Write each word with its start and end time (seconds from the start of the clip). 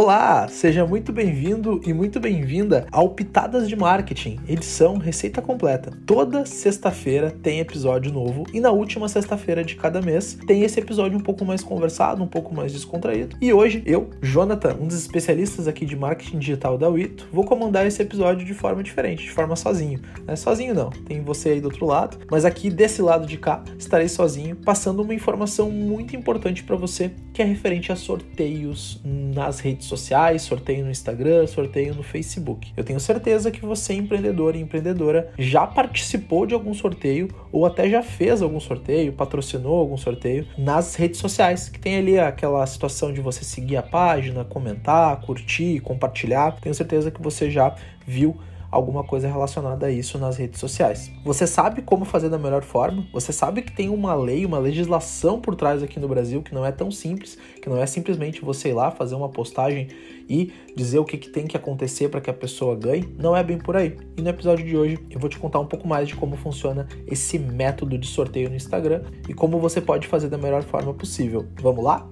Olá, 0.00 0.46
seja 0.46 0.86
muito 0.86 1.12
bem-vindo 1.12 1.80
e 1.84 1.92
muito 1.92 2.20
bem-vinda 2.20 2.86
ao 2.92 3.08
Pitadas 3.10 3.68
de 3.68 3.74
Marketing, 3.74 4.38
edição 4.46 4.96
Receita 4.96 5.42
Completa. 5.42 5.90
Toda 6.06 6.46
sexta-feira 6.46 7.32
tem 7.42 7.58
episódio 7.58 8.12
novo 8.12 8.44
e 8.54 8.60
na 8.60 8.70
última 8.70 9.08
sexta-feira 9.08 9.64
de 9.64 9.74
cada 9.74 10.00
mês 10.00 10.38
tem 10.46 10.62
esse 10.62 10.78
episódio 10.78 11.18
um 11.18 11.20
pouco 11.20 11.44
mais 11.44 11.64
conversado, 11.64 12.22
um 12.22 12.28
pouco 12.28 12.54
mais 12.54 12.72
descontraído. 12.72 13.36
E 13.40 13.52
hoje 13.52 13.82
eu, 13.84 14.08
Jonathan, 14.22 14.76
um 14.80 14.86
dos 14.86 15.00
especialistas 15.00 15.66
aqui 15.66 15.84
de 15.84 15.96
marketing 15.96 16.38
digital 16.38 16.78
da 16.78 16.88
Wito, 16.88 17.26
vou 17.32 17.44
comandar 17.44 17.84
esse 17.84 18.00
episódio 18.00 18.46
de 18.46 18.54
forma 18.54 18.84
diferente, 18.84 19.24
de 19.24 19.32
forma 19.32 19.56
sozinho. 19.56 20.00
Não 20.24 20.32
é 20.32 20.36
sozinho 20.36 20.76
não, 20.76 20.90
tem 20.90 21.22
você 21.22 21.48
aí 21.48 21.60
do 21.60 21.64
outro 21.64 21.84
lado, 21.86 22.18
mas 22.30 22.44
aqui 22.44 22.70
desse 22.70 23.02
lado 23.02 23.26
de 23.26 23.36
cá 23.36 23.64
estarei 23.76 24.06
sozinho, 24.06 24.54
passando 24.54 25.02
uma 25.02 25.12
informação 25.12 25.72
muito 25.72 26.14
importante 26.14 26.62
para 26.62 26.76
você 26.76 27.10
que 27.34 27.42
é 27.42 27.44
referente 27.44 27.90
a 27.90 27.96
sorteios 27.96 29.00
nas 29.04 29.58
redes 29.58 29.87
sociais, 29.88 30.42
sorteio 30.42 30.84
no 30.84 30.90
Instagram, 30.90 31.46
sorteio 31.46 31.94
no 31.94 32.02
Facebook. 32.02 32.72
Eu 32.76 32.84
tenho 32.84 33.00
certeza 33.00 33.50
que 33.50 33.64
você, 33.64 33.94
empreendedor 33.94 34.54
e 34.54 34.60
empreendedora, 34.60 35.32
já 35.38 35.66
participou 35.66 36.46
de 36.46 36.54
algum 36.54 36.74
sorteio 36.74 37.28
ou 37.50 37.66
até 37.66 37.88
já 37.88 38.02
fez 38.02 38.42
algum 38.42 38.60
sorteio, 38.60 39.12
patrocinou 39.12 39.78
algum 39.78 39.96
sorteio 39.96 40.46
nas 40.56 40.94
redes 40.94 41.18
sociais, 41.18 41.68
que 41.68 41.78
tem 41.78 41.96
ali 41.96 42.18
aquela 42.18 42.66
situação 42.66 43.12
de 43.12 43.20
você 43.20 43.44
seguir 43.44 43.76
a 43.76 43.82
página, 43.82 44.44
comentar, 44.44 45.20
curtir, 45.22 45.80
compartilhar. 45.80 46.52
Tenho 46.60 46.74
certeza 46.74 47.10
que 47.10 47.22
você 47.22 47.50
já 47.50 47.74
viu 48.06 48.36
alguma 48.70 49.02
coisa 49.02 49.28
relacionada 49.28 49.86
a 49.86 49.90
isso 49.90 50.18
nas 50.18 50.36
redes 50.36 50.60
sociais. 50.60 51.10
Você 51.24 51.46
sabe 51.46 51.82
como 51.82 52.04
fazer 52.04 52.28
da 52.28 52.38
melhor 52.38 52.62
forma? 52.62 53.06
Você 53.12 53.32
sabe 53.32 53.62
que 53.62 53.72
tem 53.72 53.88
uma 53.88 54.14
lei, 54.14 54.44
uma 54.44 54.58
legislação 54.58 55.40
por 55.40 55.54
trás 55.54 55.82
aqui 55.82 55.98
no 55.98 56.08
Brasil 56.08 56.42
que 56.42 56.54
não 56.54 56.64
é 56.64 56.72
tão 56.72 56.90
simples, 56.90 57.38
que 57.60 57.68
não 57.68 57.80
é 57.80 57.86
simplesmente 57.86 58.42
você 58.42 58.70
ir 58.70 58.74
lá 58.74 58.90
fazer 58.90 59.14
uma 59.14 59.28
postagem 59.28 59.88
e 60.28 60.52
dizer 60.76 60.98
o 60.98 61.04
que, 61.04 61.16
que 61.16 61.30
tem 61.30 61.46
que 61.46 61.56
acontecer 61.56 62.08
para 62.08 62.20
que 62.20 62.28
a 62.28 62.34
pessoa 62.34 62.76
ganhe? 62.76 63.08
Não 63.18 63.34
é 63.34 63.42
bem 63.42 63.58
por 63.58 63.76
aí. 63.76 63.96
E 64.16 64.20
no 64.20 64.28
episódio 64.28 64.64
de 64.64 64.76
hoje 64.76 64.98
eu 65.10 65.18
vou 65.18 65.30
te 65.30 65.38
contar 65.38 65.60
um 65.60 65.66
pouco 65.66 65.88
mais 65.88 66.06
de 66.06 66.14
como 66.14 66.36
funciona 66.36 66.86
esse 67.06 67.38
método 67.38 67.96
de 67.96 68.06
sorteio 68.06 68.50
no 68.50 68.56
Instagram 68.56 69.02
e 69.28 69.34
como 69.34 69.58
você 69.58 69.80
pode 69.80 70.06
fazer 70.06 70.28
da 70.28 70.38
melhor 70.38 70.62
forma 70.62 70.92
possível. 70.92 71.46
Vamos 71.60 71.82
lá? 71.82 72.06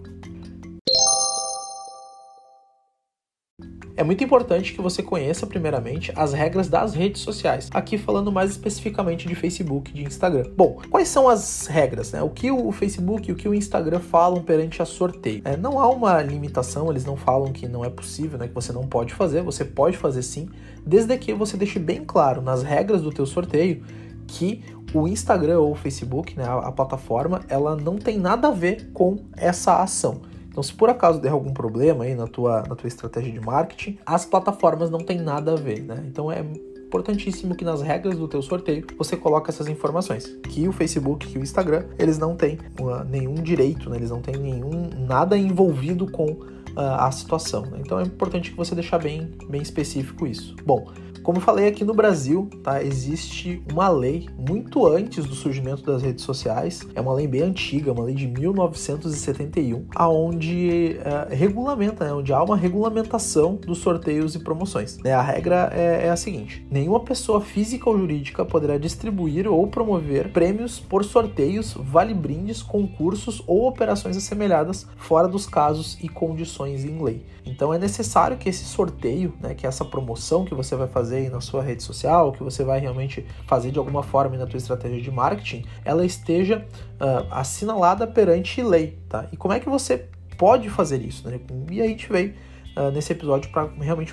É 3.99 4.05
muito 4.05 4.23
importante 4.23 4.75
que 4.75 4.81
você 4.83 5.03
conheça 5.03 5.47
primeiramente 5.47 6.13
as 6.15 6.35
regras 6.35 6.69
das 6.69 6.93
redes 6.93 7.23
sociais, 7.23 7.71
aqui 7.73 7.97
falando 7.97 8.31
mais 8.31 8.51
especificamente 8.51 9.27
de 9.27 9.35
Facebook 9.35 9.91
e 9.91 9.95
de 9.95 10.05
Instagram. 10.05 10.51
Bom, 10.55 10.83
quais 10.91 11.09
são 11.09 11.27
as 11.27 11.67
regras? 11.67 12.13
Né? 12.13 12.23
O 12.23 12.29
que 12.29 12.51
o 12.51 12.71
Facebook 12.73 13.31
e 13.31 13.33
o 13.33 13.35
que 13.35 13.49
o 13.49 13.55
Instagram 13.55 14.01
falam 14.01 14.43
perante 14.43 14.83
a 14.83 14.85
sorteio? 14.85 15.41
É, 15.47 15.57
não 15.57 15.81
há 15.81 15.89
uma 15.89 16.21
limitação, 16.21 16.91
eles 16.91 17.07
não 17.07 17.17
falam 17.17 17.55
que 17.55 17.67
não 17.67 17.83
é 17.83 17.89
possível, 17.89 18.39
né, 18.39 18.47
que 18.47 18.55
você 18.55 18.71
não 18.71 18.87
pode 18.87 19.15
fazer, 19.15 19.41
você 19.41 19.65
pode 19.65 19.97
fazer 19.97 20.21
sim, 20.21 20.51
desde 20.85 21.17
que 21.17 21.33
você 21.33 21.57
deixe 21.57 21.79
bem 21.79 22.05
claro 22.05 22.43
nas 22.43 22.63
regras 22.63 23.01
do 23.01 23.11
teu 23.11 23.25
sorteio 23.25 23.83
que 24.27 24.63
o 24.93 25.09
Instagram 25.09 25.59
ou 25.61 25.73
o 25.73 25.75
Facebook, 25.75 26.37
né, 26.37 26.45
a, 26.45 26.69
a 26.69 26.73
plataforma, 26.73 27.41
ela 27.49 27.75
não 27.75 27.97
tem 27.97 28.19
nada 28.19 28.49
a 28.49 28.53
ver 28.53 28.91
com 28.93 29.21
essa 29.39 29.83
ação. 29.83 30.21
Então, 30.57 30.63
se 30.63 30.73
por 30.73 30.89
acaso 30.89 31.21
der 31.21 31.33
algum 31.33 31.53
problema 31.53 32.05
aí 32.05 32.15
na 32.15 32.27
tua, 32.27 32.63
na 32.67 32.75
tua 32.75 32.89
estratégia 32.89 33.31
de 33.31 33.39
marketing, 33.39 33.99
as 34.07 34.25
plataformas 34.25 34.89
não 34.89 35.01
têm 35.01 35.21
nada 35.21 35.53
a 35.53 35.55
ver, 35.55 35.83
né? 35.83 36.03
Então 36.09 36.33
é 36.33 36.43
importantíssimo 36.87 37.55
que 37.55 37.63
nas 37.63 37.83
regras 37.83 38.17
do 38.17 38.27
teu 38.27 38.41
sorteio 38.41 38.87
você 38.97 39.19
coloque 39.19 39.51
essas 39.51 39.69
informações. 39.69 40.25
Que 40.49 40.67
o 40.67 40.73
Facebook, 40.73 41.27
que 41.27 41.39
o 41.39 41.43
Instagram, 41.43 41.85
eles 41.99 42.17
não 42.17 42.35
têm 42.35 42.59
uh, 42.81 43.05
nenhum 43.07 43.35
direito, 43.35 43.91
né? 43.91 43.99
eles 43.99 44.09
não 44.09 44.23
têm 44.23 44.39
nenhum 44.39 44.89
nada 45.07 45.37
envolvido 45.37 46.11
com 46.11 46.25
uh, 46.25 46.49
a 46.75 47.11
situação. 47.11 47.67
Né? 47.67 47.81
Então 47.81 48.01
é 48.01 48.05
importante 48.05 48.51
que 48.51 48.57
você 48.57 48.75
deixar 48.75 48.97
bem, 48.97 49.31
bem 49.51 49.61
específico 49.61 50.27
isso. 50.27 50.57
Bom, 50.65 50.87
como 51.23 51.41
falei 51.41 51.69
aqui 51.69 51.85
no 51.85 51.95
Brasil, 51.95 52.49
tá, 52.63 52.83
existe 52.83 53.63
uma 53.73 53.89
lei 53.89 54.29
muito 54.37 54.87
antes 54.87 55.25
do 55.25 55.35
surgimento 55.35 55.83
das 55.83 56.03
redes 56.03 56.25
sociais, 56.25 56.87
é 56.95 57.01
uma 57.01 57.13
lei 57.13 57.27
bem 57.27 57.43
antiga, 57.43 57.93
uma 57.93 58.05
lei 58.05 58.15
de 58.15 58.27
1971, 58.27 59.87
aonde 59.95 60.99
é, 60.99 61.35
regulamenta, 61.35 62.05
né, 62.05 62.13
onde 62.13 62.33
há 62.33 62.43
uma 62.43 62.57
regulamentação 62.57 63.57
dos 63.57 63.79
sorteios 63.79 64.35
e 64.35 64.39
promoções. 64.39 64.99
Né, 64.99 65.13
a 65.13 65.23
regra 65.23 65.71
é, 65.73 66.07
é 66.07 66.11
a 66.11 66.17
seguinte: 66.17 66.67
nenhuma 66.71 67.01
pessoa 67.01 67.41
física 67.41 67.89
ou 67.89 67.99
jurídica 67.99 68.45
poderá 68.45 68.79
distribuir 68.79 69.49
ou 69.49 69.67
promover 69.67 70.33
prêmios 70.33 70.79
por 70.79 71.05
sorteios, 71.05 71.75
vale-brindes, 71.79 72.63
concursos 72.63 73.43
ou 73.47 73.67
operações 73.69 74.17
assemelhadas 74.17 74.87
fora 74.97 75.29
dos 75.29 75.47
casos 75.47 75.99
e 76.03 76.09
condições 76.09 76.85
em 76.85 77.03
lei. 77.03 77.25
Então 77.45 77.73
é 77.73 77.79
necessário 77.79 78.37
que 78.37 78.49
esse 78.49 78.65
sorteio, 78.65 79.33
né, 79.41 79.55
que 79.55 79.67
essa 79.67 79.85
promoção 79.85 80.45
que 80.45 80.55
você 80.55 80.75
vai 80.75 80.89
fazer 80.89 81.06
fazer 81.07 81.31
na 81.31 81.41
sua 81.41 81.63
rede 81.63 81.83
social, 81.83 82.33
que 82.33 82.43
você 82.43 82.65
vai 82.65 82.81
realmente 82.81 83.25
fazer 83.47 83.71
de 83.71 83.79
alguma 83.79 84.03
forma 84.03 84.37
na 84.37 84.47
tua 84.47 84.59
estratégia 84.59 85.01
de 85.01 85.11
marketing, 85.11 85.65
ela 85.85 86.05
esteja 86.05 86.67
uh, 87.01 87.33
assinalada 87.33 88.07
perante 88.07 88.61
lei, 88.63 88.99
tá? 89.09 89.27
E 89.33 89.37
como 89.37 89.55
é 89.55 89.61
que 89.61 89.69
você 89.69 90.07
pode 90.37 90.69
fazer 90.69 91.01
isso, 91.01 91.29
né? 91.29 91.39
E 91.71 91.81
a 91.81 91.87
gente 91.87 92.11
veio 92.11 92.35
Uh, 92.79 92.91
nesse 92.91 93.11
episódio 93.11 93.51
para 93.51 93.71
realmente 93.81 94.13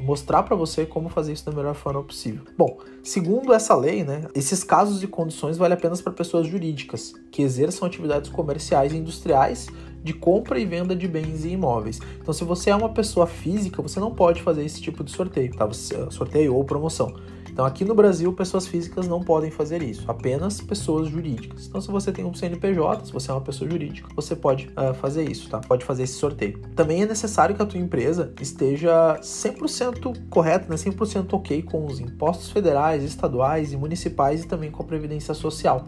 mostrar 0.00 0.42
para 0.42 0.56
você 0.56 0.84
como 0.84 1.08
fazer 1.08 1.32
isso 1.32 1.46
da 1.46 1.52
melhor 1.52 1.76
forma 1.76 2.02
possível. 2.02 2.42
Bom, 2.58 2.76
segundo 3.04 3.52
essa 3.52 3.72
lei, 3.76 4.02
né, 4.02 4.26
esses 4.34 4.64
casos 4.64 5.00
e 5.00 5.06
condições 5.06 5.56
valem 5.56 5.74
apenas 5.78 6.02
para 6.02 6.12
pessoas 6.12 6.48
jurídicas 6.48 7.14
que 7.30 7.40
exerçam 7.40 7.86
atividades 7.86 8.28
comerciais 8.28 8.92
e 8.92 8.96
industriais 8.96 9.68
de 10.02 10.12
compra 10.12 10.58
e 10.58 10.64
venda 10.64 10.94
de 10.94 11.06
bens 11.06 11.44
e 11.44 11.50
imóveis. 11.50 12.00
Então, 12.20 12.32
se 12.32 12.44
você 12.44 12.70
é 12.70 12.76
uma 12.76 12.88
pessoa 12.88 13.26
física, 13.26 13.82
você 13.82 14.00
não 14.00 14.14
pode 14.14 14.42
fazer 14.42 14.64
esse 14.64 14.80
tipo 14.80 15.04
de 15.04 15.10
sorteio, 15.10 15.54
tá? 15.54 15.68
Sorteio 16.10 16.54
ou 16.54 16.64
promoção. 16.64 17.14
Então, 17.52 17.64
aqui 17.64 17.84
no 17.84 17.94
Brasil, 17.94 18.32
pessoas 18.32 18.66
físicas 18.66 19.06
não 19.08 19.20
podem 19.20 19.50
fazer 19.50 19.82
isso, 19.82 20.04
apenas 20.08 20.60
pessoas 20.60 21.08
jurídicas. 21.08 21.66
Então, 21.66 21.80
se 21.80 21.90
você 21.90 22.12
tem 22.12 22.24
um 22.24 22.32
CNPJ, 22.32 23.04
se 23.04 23.12
você 23.12 23.30
é 23.30 23.34
uma 23.34 23.40
pessoa 23.40 23.68
jurídica, 23.68 24.08
você 24.14 24.36
pode 24.36 24.68
uh, 24.68 24.94
fazer 24.94 25.28
isso, 25.28 25.50
tá? 25.50 25.58
Pode 25.58 25.84
fazer 25.84 26.04
esse 26.04 26.14
sorteio. 26.14 26.58
Também 26.74 27.02
é 27.02 27.06
necessário 27.06 27.54
que 27.54 27.60
a 27.60 27.66
tua 27.66 27.80
empresa 27.80 28.32
esteja 28.40 29.18
100% 29.20 30.28
correta, 30.30 30.68
né? 30.70 30.76
100% 30.76 31.34
ok 31.34 31.62
com 31.62 31.84
os 31.84 32.00
impostos 32.00 32.50
federais, 32.50 33.02
estaduais 33.02 33.72
e 33.72 33.76
municipais 33.76 34.44
e 34.44 34.46
também 34.46 34.70
com 34.70 34.82
a 34.82 34.86
previdência 34.86 35.34
social. 35.34 35.86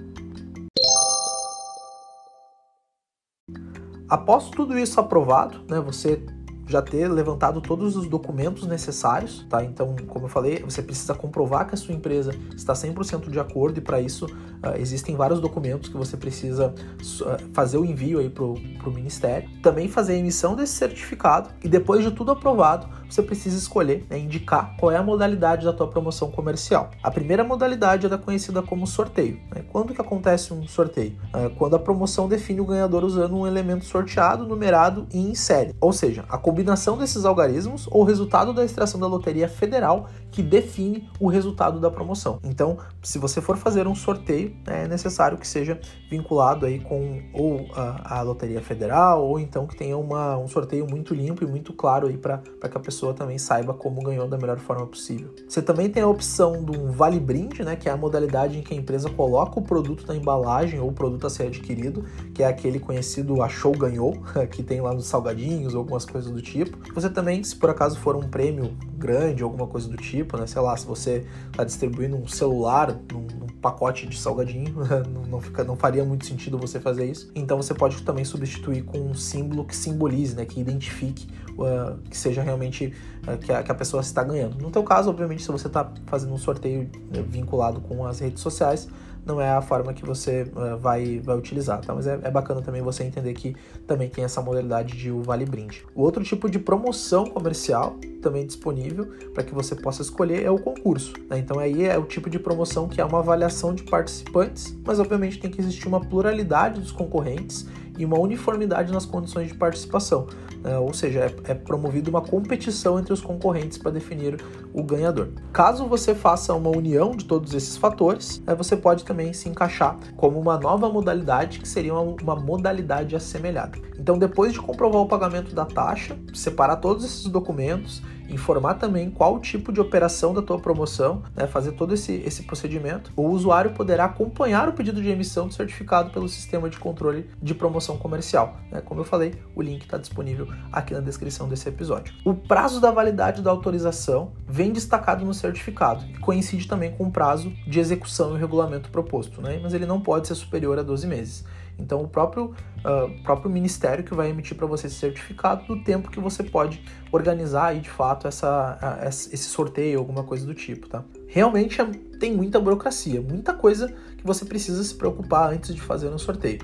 Após 4.08 4.52
tudo 4.52 4.78
isso 4.78 5.00
aprovado, 5.00 5.64
né, 5.68 5.80
você 5.80 6.24
já 6.68 6.82
ter 6.82 7.08
levantado 7.08 7.62
todos 7.62 7.96
os 7.96 8.08
documentos 8.08 8.66
necessários, 8.68 9.46
tá? 9.50 9.64
Então, 9.64 9.96
como 10.08 10.26
eu 10.26 10.30
falei, 10.30 10.60
você 10.60 10.82
precisa 10.82 11.14
comprovar 11.14 11.68
que 11.68 11.76
a 11.76 11.78
sua 11.78 11.94
empresa 11.94 12.36
está 12.56 12.74
100% 12.74 13.30
de 13.30 13.40
acordo 13.40 13.78
e 13.78 13.82
para 13.82 14.02
isso 14.02 14.26
uh, 14.26 14.78
existem 14.78 15.16
vários 15.16 15.40
documentos 15.40 15.90
que 15.90 15.98
você 15.98 16.18
precisa 16.18 16.74
uh, 16.74 17.54
fazer 17.54 17.78
o 17.78 17.86
envio 17.86 18.20
aí 18.20 18.30
pro, 18.30 18.56
pro 18.80 18.92
ministério. 18.92 19.50
Também 19.62 19.88
fazer 19.88 20.14
a 20.14 20.18
emissão 20.18 20.56
desse 20.56 20.74
certificado 20.74 21.50
e 21.64 21.70
depois 21.70 22.04
de 22.04 22.12
tudo 22.12 22.32
aprovado, 22.32 22.88
você 23.16 23.24
precisa 23.24 23.58
escolher, 23.58 24.06
né, 24.10 24.20
indicar 24.20 24.76
qual 24.78 24.92
é 24.92 24.98
a 24.98 25.04
modalidade 25.04 25.66
da 25.66 25.72
tua 25.72 25.88
promoção 25.88 26.30
comercial. 26.30 26.92
A 27.02 27.10
primeira 27.10 27.44
modalidade 27.44 28.06
é 28.06 28.18
conhecida 28.18 28.62
como 28.62 28.86
sorteio. 28.86 29.40
Né? 29.54 29.64
Quando 29.72 29.94
que 29.94 30.02
acontece 30.02 30.54
um 30.54 30.68
sorteio? 30.68 31.18
Uh, 31.34 31.50
quando 31.56 31.76
a 31.76 31.80
promoção 31.80 32.28
define 32.28 32.60
o 32.62 32.66
ganhador 32.66 33.04
usando 33.04 33.36
um 33.36 33.48
elemento 33.48 33.86
sorteado, 33.86 34.46
numerado 34.46 35.08
e 35.14 35.20
em 35.20 35.36
série. 35.36 35.74
Ou 35.80 35.94
seja, 35.94 36.26
a 36.30 36.38
combinação 36.38 36.98
desses 36.98 37.26
algarismos 37.26 37.88
ou 37.90 38.04
resultado 38.04 38.54
da 38.54 38.66
extração 38.66 39.00
da 39.00 39.08
loteria 39.08 39.48
federal 39.48 40.10
que 40.36 40.44
define 40.44 41.10
o 41.18 41.30
resultado 41.30 41.80
da 41.80 41.90
promoção. 41.90 42.42
Então, 42.44 42.78
se 43.02 43.18
você 43.18 43.40
for 43.40 43.56
fazer 43.56 43.88
um 43.88 43.96
sorteio, 43.96 44.54
é 44.68 44.86
necessário 44.86 45.38
que 45.38 45.48
seja 45.48 45.80
vinculado 46.10 46.66
aí 46.66 46.78
com 46.78 47.22
ou 47.32 47.66
a, 47.74 48.20
a 48.20 48.22
loteria 48.22 48.62
federal 48.62 49.26
ou 49.26 49.40
então 49.40 49.66
que 49.66 49.78
tenha 49.78 49.98
uma, 49.98 50.38
um 50.38 50.46
sorteio 50.46 50.86
muito 50.90 51.16
limpo 51.16 51.42
e 51.46 51.48
muito 51.48 51.72
claro 51.72 52.08
aí 52.08 52.18
para 52.18 52.40
que 52.40 52.78
a 52.78 52.80
pessoa 52.82 53.14
também 53.14 53.38
saiba 53.38 53.74
como 53.74 54.04
ganhou 54.04 54.28
da 54.28 54.38
melhor 54.38 54.60
forma 54.60 54.86
possível. 54.86 55.34
Você 55.48 55.62
também 55.62 55.90
tem 55.90 56.04
a 56.04 56.08
opção 56.08 56.66
de 56.66 56.78
um 56.78 56.92
vale 56.92 57.20
brinde, 57.20 57.64
né, 57.64 57.78
que 57.78 57.88
é 57.88 57.94
a 57.94 57.98
modalidade 57.98 58.58
em 58.58 58.62
que 58.62 58.74
a 58.74 58.78
empresa 58.78 59.10
coloca 59.10 59.58
o 59.58 59.62
produto 59.62 60.06
na 60.06 60.18
embalagem 60.18 60.82
ou 60.82 60.90
o 60.90 60.94
produto 60.94 61.28
a 61.28 61.30
ser 61.30 61.44
adquirido, 61.44 62.04
que 62.34 62.44
é 62.44 62.48
aquele 62.48 62.78
conhecido 62.78 63.42
achou 63.42 63.72
ganhou, 63.72 64.18
que 64.52 64.62
tem 64.62 64.82
lá 64.82 64.94
nos 64.94 65.06
salgadinhos 65.06 65.74
ou 65.74 65.80
algumas 65.80 66.04
coisas 66.04 66.30
do 66.30 66.42
tipo. 66.42 66.78
Você 66.94 67.10
também, 67.10 67.42
se 67.42 67.56
por 67.56 67.70
acaso 67.70 67.98
for 67.98 68.18
um 68.18 68.28
prêmio 68.28 68.76
grande, 68.98 69.44
alguma 69.44 69.68
coisa 69.68 69.88
do 69.88 69.98
tipo, 69.98 70.38
né? 70.38 70.48
Sei 70.48 70.62
lá, 70.62 70.76
se 70.76 70.86
você 70.86 71.26
está 71.52 71.64
distribuindo 71.64 72.16
um 72.16 72.28
celular 72.28 72.98
num, 73.12 73.28
num 73.40 73.48
pacote 73.62 74.08
de 74.08 74.18
salgadinho, 74.18 74.76
não, 75.12 75.22
não, 75.24 75.42
fica, 75.42 75.64
não 75.64 75.76
faria 75.76 76.04
muito 76.04 76.26
sentido 76.26 76.58
você 76.58 76.80
fazer 76.80 77.06
isso. 77.06 77.32
Então 77.36 77.58
você 77.58 77.74
pode 77.74 78.02
também 78.04 78.26
substituir 78.26 78.84
com 78.84 79.00
um 79.00 79.14
símbolo 79.14 79.66
que 79.66 79.76
simbolize, 79.76 80.36
né? 80.36 80.46
Que 80.46 80.60
identifique 80.60 81.28
uh, 81.58 81.98
que 82.10 82.18
seja 82.18 82.42
realmente 82.42 82.94
uh, 83.28 83.38
que, 83.38 83.52
a, 83.52 83.64
que, 83.64 83.72
a, 83.72 83.76
pessoa 83.76 84.02
está 84.02 84.24
ganhando. 84.24 84.62
No 84.62 84.72
teu 84.72 84.84
caso, 84.84 85.10
obviamente, 85.10 85.44
se 85.44 85.52
você 85.52 85.68
está 85.68 85.92
fazendo 86.06 86.34
um 86.34 86.38
sorteio 86.38 86.90
né, 87.12 87.24
vinculado 87.28 87.82
com 87.82 88.06
as 88.06 88.20
redes 88.20 88.42
sociais, 88.42 88.88
não 89.26 89.42
é 89.42 89.50
a 89.50 89.62
forma 89.62 89.94
que 89.94 90.06
você 90.06 90.44
uh, 90.56 90.78
vai, 90.78 91.20
vai 91.20 91.36
utilizar, 91.36 91.82
tá? 91.82 91.94
Mas 91.94 92.06
é, 92.06 92.20
é, 92.22 92.30
bacana 92.30 92.62
também 92.62 92.82
você 92.82 93.04
entender 93.04 93.34
que 93.34 93.56
também 93.88 94.08
tem 94.08 94.24
essa 94.24 94.42
modalidade 94.42 94.96
de 94.96 95.12
o 95.12 95.22
Vale 95.22 95.46
Brinde. 95.46 95.86
O 95.96 96.02
outro 96.02 96.24
tipo 96.24 96.50
de 96.50 96.60
promoção 96.60 97.26
comercial 97.26 97.98
também 98.22 98.46
disponível 98.46 99.08
para 99.34 99.44
que 99.44 99.54
você 99.54 99.76
possa 99.76 100.02
escolher 100.02 100.44
é 100.44 100.52
o 100.52 100.60
concurso. 100.60 101.14
Né? 101.30 101.40
Então 101.40 101.60
aí 101.60 101.86
é 101.86 101.98
o 101.98 102.04
tipo 102.04 102.30
de 102.30 102.40
promoção 102.40 102.88
que 102.88 103.02
é 103.02 103.06
uma 103.06 103.20
avaliação 103.20 103.74
de 103.74 103.84
participantes, 103.84 104.76
mas 104.86 105.00
obviamente 105.00 105.40
tem 105.40 105.50
que 105.50 105.60
existir 105.60 105.88
uma 105.88 106.02
pluralidade 106.02 106.80
dos 106.80 106.92
concorrentes 106.92 107.66
e 107.98 108.06
uma 108.06 108.20
uniformidade 108.20 108.92
nas 108.92 109.06
condições 109.06 109.50
de 109.50 109.56
participação. 109.56 110.28
Né? 110.66 110.78
ou 110.80 110.94
seja, 110.94 111.20
é, 111.20 111.52
é 111.52 111.54
promovida 111.54 112.10
uma 112.10 112.22
competição 112.22 113.00
entre 113.00 113.14
os 113.14 113.22
concorrentes 113.22 113.78
para 113.78 113.92
definir 113.92 114.44
o 114.74 114.84
ganhador. 114.84 115.30
Caso 115.54 115.86
você 115.86 116.16
faça 116.16 116.54
uma 116.56 116.70
união 116.70 117.12
de 117.12 117.26
todos 117.26 117.54
esses 117.54 117.78
fatores, 117.78 118.42
né, 118.46 118.56
você 118.56 118.76
pode 118.76 119.06
também 119.06 119.32
se 119.32 119.48
encaixar 119.48 119.98
como 120.18 120.40
uma 120.40 120.58
nova 120.58 120.90
modalidade 120.90 121.60
que 121.60 121.68
seria 121.68 121.94
uma, 121.94 122.16
uma 122.22 122.36
modalidade 122.36 123.16
assemelhada. 123.16 123.78
Então, 123.98 124.18
depois 124.18 124.54
de 124.54 124.60
comprovar 124.60 125.02
o 125.02 125.08
pagamento 125.08 125.54
da 125.54 125.66
taxa, 125.66 126.18
separar 126.34 126.78
todos 126.78 127.06
esses 127.06 127.26
documentos 127.26 128.02
informar 128.30 128.76
também 128.76 129.10
qual 129.10 129.40
tipo 129.40 129.72
de 129.72 129.80
operação 129.80 130.34
da 130.34 130.42
tua 130.42 130.60
promoção, 130.60 131.24
né, 131.36 131.48
fazer 131.48 131.74
todo 131.74 131.94
esse, 131.94 132.14
esse 132.26 132.44
procedimento. 132.44 133.12
O 133.16 133.30
usuário 133.30 133.72
poderá 133.72 134.06
acompanhar 134.06 134.70
o 134.70 134.74
pedido 134.74 135.02
de 135.02 135.10
emissão 135.10 135.48
do 135.48 135.54
certificado 135.54 136.10
pelo 136.10 136.28
sistema 136.28 136.70
de 136.70 136.78
controle 136.78 137.30
de 137.42 137.54
promoção 137.54 137.98
comercial. 137.98 138.58
Né? 138.72 138.82
Como 138.82 139.02
eu 139.02 139.06
falei, 139.06 139.36
o 139.56 139.62
link 139.62 139.84
está 139.84 139.98
disponível 139.98 140.48
aqui 140.72 140.94
na 140.94 141.00
descrição 141.00 141.48
desse 141.48 141.68
episódio. 141.68 142.14
O 142.24 142.34
prazo 142.34 142.80
da 142.80 142.92
validade 142.92 143.42
da 143.42 143.52
autorização 143.52 144.34
vem 144.48 144.72
destacado 144.72 145.26
no 145.26 145.34
certificado 145.34 146.04
e 146.10 146.18
coincide 146.20 146.68
também 146.68 146.92
com 146.92 147.06
o 147.06 147.12
prazo 147.12 147.52
de 147.68 147.80
execução 147.80 148.32
e 148.32 148.34
o 148.34 148.38
regulamento 148.38 148.90
proposto, 148.90 149.42
né? 149.42 149.60
mas 149.62 149.74
ele 149.74 149.86
não 149.86 150.00
pode 150.02 150.28
ser 150.28 150.36
superior 150.36 150.78
a 150.80 150.84
12 150.84 151.08
meses. 151.08 151.46
Então, 151.78 152.02
o 152.02 152.08
próprio, 152.08 152.54
uh, 152.80 153.24
próprio 153.24 153.50
ministério 153.50 154.04
que 154.04 154.14
vai 154.14 154.30
emitir 154.30 154.56
para 154.56 154.66
você 154.66 154.88
esse 154.88 154.96
certificado 154.96 155.66
do 155.66 155.84
tempo 155.84 156.10
que 156.10 156.20
você 156.20 156.44
pode 156.44 156.84
organizar 157.12 157.68
aí 157.68 157.80
de 157.80 157.90
fato 157.90 158.28
essa, 158.28 158.80
uh, 158.82 159.08
esse 159.08 159.38
sorteio, 159.38 160.00
alguma 160.00 160.24
coisa 160.24 160.46
do 160.46 160.54
tipo, 160.54 160.88
tá? 160.88 161.04
Realmente 161.28 161.82
é, 161.82 161.86
tem 162.20 162.34
muita 162.34 162.60
burocracia, 162.60 163.22
muita 163.22 163.54
coisa 163.54 163.94
que 164.18 164.26
você 164.26 164.46
precisa 164.46 164.84
se 164.84 164.96
preocupar 164.96 165.52
antes 165.54 165.74
de 165.74 165.82
fazer 165.82 166.10
um 166.10 166.18
sorteio. 166.18 166.60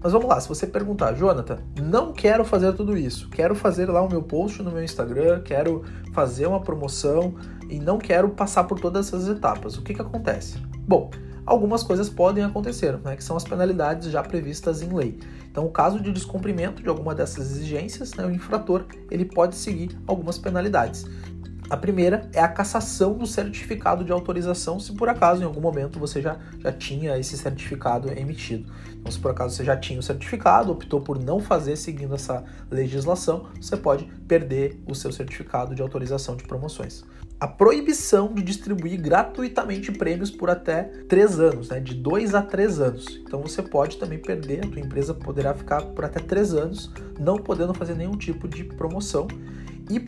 Mas 0.00 0.12
vamos 0.12 0.28
lá, 0.28 0.38
se 0.38 0.48
você 0.48 0.64
perguntar, 0.64 1.14
Jonathan, 1.14 1.58
não 1.82 2.12
quero 2.12 2.44
fazer 2.44 2.72
tudo 2.74 2.96
isso, 2.96 3.28
quero 3.30 3.54
fazer 3.54 3.90
lá 3.90 4.00
o 4.00 4.08
meu 4.08 4.22
post 4.22 4.62
no 4.62 4.70
meu 4.70 4.82
Instagram, 4.82 5.42
quero 5.42 5.82
fazer 6.12 6.46
uma 6.46 6.60
promoção 6.60 7.34
e 7.68 7.80
não 7.80 7.98
quero 7.98 8.28
passar 8.28 8.64
por 8.64 8.78
todas 8.78 9.08
essas 9.08 9.28
etapas, 9.28 9.76
o 9.76 9.82
que, 9.82 9.94
que 9.94 10.00
acontece? 10.00 10.58
Bom, 10.86 11.10
algumas 11.48 11.82
coisas 11.82 12.10
podem 12.10 12.44
acontecer, 12.44 12.98
né, 12.98 13.16
que 13.16 13.24
são 13.24 13.36
as 13.36 13.44
penalidades 13.44 14.10
já 14.10 14.22
previstas 14.22 14.82
em 14.82 14.94
lei. 14.94 15.18
Então, 15.50 15.64
o 15.64 15.70
caso 15.70 15.98
de 15.98 16.12
descumprimento 16.12 16.82
de 16.82 16.88
alguma 16.88 17.14
dessas 17.14 17.50
exigências, 17.50 18.14
né, 18.14 18.24
o 18.26 18.30
infrator 18.30 18.84
ele 19.10 19.24
pode 19.24 19.56
seguir 19.56 19.98
algumas 20.06 20.38
penalidades. 20.38 21.06
A 21.70 21.76
primeira 21.76 22.28
é 22.32 22.40
a 22.40 22.48
cassação 22.48 23.14
do 23.14 23.26
certificado 23.26 24.04
de 24.04 24.12
autorização, 24.12 24.78
se 24.78 24.92
por 24.92 25.08
acaso 25.08 25.42
em 25.42 25.44
algum 25.44 25.60
momento 25.60 25.98
você 25.98 26.20
já, 26.20 26.38
já 26.60 26.72
tinha 26.72 27.18
esse 27.18 27.36
certificado 27.36 28.10
emitido. 28.10 28.70
Então, 28.92 29.10
se 29.10 29.18
por 29.18 29.30
acaso 29.30 29.56
você 29.56 29.64
já 29.64 29.76
tinha 29.76 29.98
o 29.98 30.02
certificado, 30.02 30.72
optou 30.72 31.00
por 31.00 31.18
não 31.18 31.40
fazer 31.40 31.76
seguindo 31.76 32.14
essa 32.14 32.44
legislação, 32.70 33.46
você 33.60 33.76
pode 33.76 34.04
perder 34.26 34.80
o 34.86 34.94
seu 34.94 35.12
certificado 35.12 35.74
de 35.74 35.82
autorização 35.82 36.36
de 36.36 36.44
promoções 36.44 37.04
a 37.40 37.46
proibição 37.46 38.32
de 38.34 38.42
distribuir 38.42 39.00
gratuitamente 39.00 39.92
prêmios 39.92 40.30
por 40.30 40.50
até 40.50 40.84
3 41.08 41.38
anos, 41.38 41.68
né? 41.68 41.78
de 41.78 41.94
2 41.94 42.34
a 42.34 42.42
3 42.42 42.80
anos. 42.80 43.20
Então 43.22 43.40
você 43.40 43.62
pode 43.62 43.96
também 43.96 44.18
perder, 44.18 44.64
a 44.64 44.68
tua 44.68 44.80
empresa 44.80 45.14
poderá 45.14 45.54
ficar 45.54 45.82
por 45.82 46.04
até 46.04 46.18
3 46.18 46.54
anos 46.54 46.90
não 47.18 47.36
podendo 47.36 47.72
fazer 47.72 47.94
nenhum 47.94 48.16
tipo 48.16 48.48
de 48.48 48.64
promoção. 48.64 49.28
E 49.88 50.00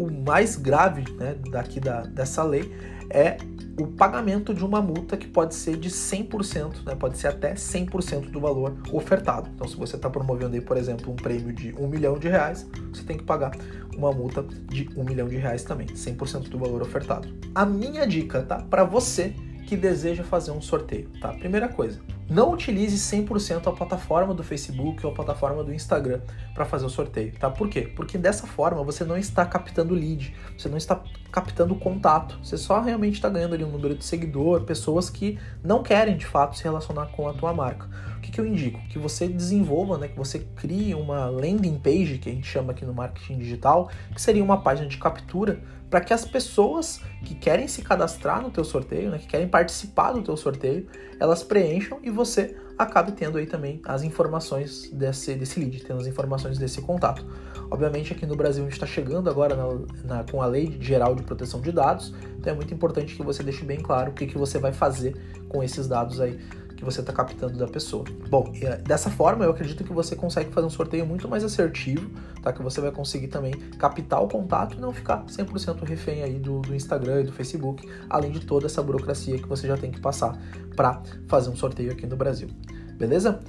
o 0.00 0.10
mais 0.10 0.56
grave 0.56 1.04
né, 1.12 1.36
daqui 1.50 1.78
da, 1.78 2.00
dessa 2.00 2.42
lei 2.42 2.72
é 3.10 3.36
o 3.78 3.86
pagamento 3.86 4.54
de 4.54 4.64
uma 4.64 4.80
multa 4.80 5.16
que 5.16 5.26
pode 5.26 5.54
ser 5.54 5.76
de 5.76 5.90
100%, 5.90 6.84
né, 6.86 6.94
pode 6.94 7.18
ser 7.18 7.28
até 7.28 7.54
100% 7.54 8.30
do 8.30 8.40
valor 8.40 8.76
ofertado. 8.92 9.50
Então, 9.54 9.68
se 9.68 9.76
você 9.76 9.96
está 9.96 10.08
promovendo 10.08 10.54
aí, 10.54 10.60
por 10.60 10.76
exemplo, 10.76 11.12
um 11.12 11.16
prêmio 11.16 11.52
de 11.52 11.74
um 11.78 11.86
milhão 11.86 12.18
de 12.18 12.28
reais, 12.28 12.66
você 12.92 13.02
tem 13.02 13.18
que 13.18 13.24
pagar 13.24 13.52
uma 13.96 14.12
multa 14.12 14.42
de 14.42 14.88
um 14.96 15.04
milhão 15.04 15.28
de 15.28 15.36
reais 15.36 15.64
também, 15.64 15.86
100% 15.88 16.48
do 16.48 16.58
valor 16.58 16.80
ofertado. 16.80 17.28
A 17.54 17.66
minha 17.66 18.06
dica, 18.06 18.42
tá? 18.42 18.58
Para 18.58 18.84
você 18.84 19.34
que 19.66 19.76
deseja 19.76 20.24
fazer 20.24 20.50
um 20.50 20.62
sorteio, 20.62 21.10
tá? 21.20 21.28
Primeira 21.34 21.68
coisa, 21.68 22.00
não 22.30 22.52
utilize 22.52 22.96
100% 22.96 23.66
a 23.66 23.72
plataforma 23.72 24.32
do 24.32 24.44
Facebook 24.44 25.04
ou 25.04 25.10
a 25.10 25.14
plataforma 25.14 25.64
do 25.64 25.74
Instagram 25.74 26.20
para 26.54 26.64
fazer 26.64 26.86
o 26.86 26.88
sorteio, 26.88 27.32
tá? 27.32 27.50
Por 27.50 27.68
quê? 27.68 27.82
Porque 27.82 28.16
dessa 28.16 28.46
forma 28.46 28.84
você 28.84 29.04
não 29.04 29.16
está 29.16 29.44
captando 29.44 29.92
lead, 29.92 30.32
você 30.56 30.68
não 30.68 30.76
está 30.76 31.02
captando 31.32 31.74
contato, 31.74 32.38
você 32.40 32.56
só 32.56 32.80
realmente 32.80 33.14
está 33.14 33.28
ganhando 33.28 33.54
ali 33.54 33.64
um 33.64 33.70
número 33.70 33.96
de 33.96 34.04
seguidor, 34.04 34.62
pessoas 34.62 35.10
que 35.10 35.38
não 35.62 35.82
querem 35.82 36.16
de 36.16 36.24
fato 36.24 36.56
se 36.56 36.62
relacionar 36.62 37.06
com 37.06 37.28
a 37.28 37.32
tua 37.32 37.52
marca. 37.52 37.88
Que, 38.30 38.36
que 38.36 38.40
eu 38.40 38.46
indico? 38.46 38.80
Que 38.88 38.98
você 38.98 39.26
desenvolva, 39.26 39.98
né, 39.98 40.08
que 40.08 40.16
você 40.16 40.38
crie 40.56 40.94
uma 40.94 41.26
landing 41.26 41.78
page, 41.78 42.18
que 42.18 42.30
a 42.30 42.32
gente 42.32 42.46
chama 42.46 42.72
aqui 42.72 42.84
no 42.84 42.94
marketing 42.94 43.38
digital, 43.38 43.90
que 44.14 44.22
seria 44.22 44.42
uma 44.42 44.62
página 44.62 44.88
de 44.88 44.96
captura 44.96 45.60
para 45.90 46.00
que 46.00 46.14
as 46.14 46.24
pessoas 46.24 47.00
que 47.24 47.34
querem 47.34 47.66
se 47.66 47.82
cadastrar 47.82 48.40
no 48.40 48.50
teu 48.50 48.62
sorteio, 48.62 49.10
né, 49.10 49.18
que 49.18 49.26
querem 49.26 49.48
participar 49.48 50.12
do 50.12 50.22
teu 50.22 50.36
sorteio, 50.36 50.86
elas 51.18 51.42
preencham 51.42 51.98
e 52.02 52.10
você 52.10 52.56
acabe 52.78 53.12
tendo 53.12 53.36
aí 53.36 53.46
também 53.46 53.82
as 53.84 54.02
informações 54.02 54.88
desse, 54.90 55.34
desse 55.34 55.58
lead, 55.58 55.82
tendo 55.82 56.00
as 56.00 56.06
informações 56.06 56.56
desse 56.56 56.80
contato. 56.80 57.26
Obviamente 57.70 58.12
aqui 58.12 58.24
no 58.24 58.36
Brasil 58.36 58.62
a 58.62 58.66
gente 58.66 58.74
está 58.74 58.86
chegando 58.86 59.28
agora 59.28 59.56
na, 59.56 59.66
na, 60.04 60.24
com 60.24 60.40
a 60.40 60.46
Lei 60.46 60.78
Geral 60.80 61.14
de 61.14 61.22
Proteção 61.24 61.60
de 61.60 61.72
Dados, 61.72 62.14
então 62.38 62.52
é 62.52 62.56
muito 62.56 62.72
importante 62.72 63.16
que 63.16 63.22
você 63.22 63.42
deixe 63.42 63.64
bem 63.64 63.80
claro 63.80 64.12
o 64.12 64.14
que, 64.14 64.26
que 64.26 64.38
você 64.38 64.58
vai 64.58 64.72
fazer 64.72 65.16
com 65.48 65.62
esses 65.62 65.88
dados 65.88 66.20
aí 66.20 66.38
que 66.80 66.84
você 66.84 67.00
está 67.00 67.12
captando 67.12 67.58
da 67.58 67.68
pessoa. 67.68 68.04
Bom, 68.30 68.50
eh, 68.60 68.78
dessa 68.78 69.10
forma 69.10 69.44
eu 69.44 69.50
acredito 69.50 69.84
que 69.84 69.92
você 69.92 70.16
consegue 70.16 70.50
fazer 70.50 70.66
um 70.66 70.70
sorteio 70.70 71.04
muito 71.06 71.28
mais 71.28 71.44
assertivo, 71.44 72.10
tá? 72.42 72.52
Que 72.54 72.62
você 72.62 72.80
vai 72.80 72.90
conseguir 72.90 73.28
também 73.28 73.52
captar 73.78 74.22
o 74.22 74.26
contato 74.26 74.78
e 74.78 74.80
não 74.80 74.90
ficar 74.90 75.26
100% 75.26 75.84
refém 75.84 76.22
aí 76.22 76.38
do, 76.38 76.60
do 76.60 76.74
Instagram 76.74 77.20
e 77.20 77.24
do 77.24 77.32
Facebook, 77.32 77.86
além 78.08 78.32
de 78.32 78.40
toda 78.40 78.64
essa 78.64 78.82
burocracia 78.82 79.36
que 79.36 79.46
você 79.46 79.68
já 79.68 79.76
tem 79.76 79.92
que 79.92 80.00
passar 80.00 80.40
para 80.74 81.02
fazer 81.28 81.50
um 81.50 81.56
sorteio 81.56 81.92
aqui 81.92 82.06
no 82.06 82.16
Brasil. 82.16 82.48
Beleza? 82.96 83.40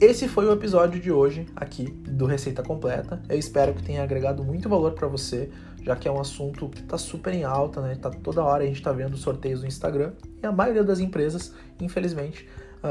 Esse 0.00 0.28
foi 0.28 0.46
o 0.46 0.52
episódio 0.52 1.00
de 1.00 1.10
hoje 1.10 1.46
aqui 1.56 1.86
do 1.86 2.24
Receita 2.26 2.62
Completa. 2.62 3.20
Eu 3.28 3.38
espero 3.38 3.74
que 3.74 3.82
tenha 3.82 4.02
agregado 4.02 4.44
muito 4.44 4.68
valor 4.68 4.92
para 4.92 5.08
você, 5.08 5.50
já 5.82 5.96
que 5.96 6.06
é 6.06 6.12
um 6.12 6.20
assunto 6.20 6.68
que 6.68 6.82
está 6.82 6.96
super 6.96 7.34
em 7.34 7.42
alta, 7.42 7.80
né? 7.80 7.96
Tá 7.96 8.10
toda 8.10 8.44
hora 8.44 8.62
a 8.62 8.66
gente 8.66 8.76
está 8.76 8.92
vendo 8.92 9.16
sorteios 9.16 9.62
no 9.62 9.66
Instagram 9.66 10.12
e 10.40 10.46
a 10.46 10.52
maioria 10.52 10.84
das 10.84 11.00
empresas, 11.00 11.52
infelizmente, 11.80 12.46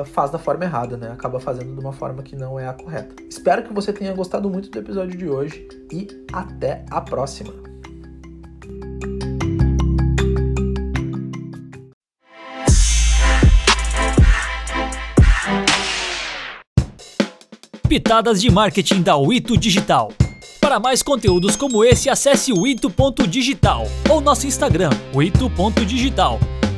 faz 0.06 0.32
da 0.32 0.38
forma 0.38 0.66
errada, 0.66 0.98
né? 0.98 1.12
Acaba 1.12 1.40
fazendo 1.40 1.74
de 1.74 1.80
uma 1.80 1.94
forma 1.94 2.24
que 2.24 2.36
não 2.36 2.60
é 2.60 2.68
a 2.68 2.74
correta. 2.74 3.16
Espero 3.30 3.64
que 3.64 3.74
você 3.74 3.94
tenha 3.94 4.14
gostado 4.14 4.50
muito 4.50 4.70
do 4.70 4.80
episódio 4.80 5.18
de 5.18 5.30
hoje 5.30 5.68
e 5.92 6.08
até 6.34 6.84
a 6.90 7.02
próxima. 7.02 7.54
Pitadas 17.88 18.42
de 18.42 18.52
marketing 18.52 19.04
da 19.04 19.16
Wito 19.16 19.56
Digital. 19.56 20.12
Para 20.60 20.80
mais 20.80 21.04
conteúdos 21.04 21.56
como 21.56 21.84
esse, 21.84 22.10
acesse 22.10 22.52
o 22.52 22.66
ito.digital 22.66 23.84
ou 24.10 24.20
nosso 24.20 24.48
Instagram, 24.48 24.90
ito.digital 25.14 26.40